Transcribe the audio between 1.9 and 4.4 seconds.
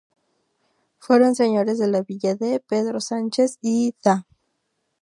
villa D. Pedro Sánchez y Dª.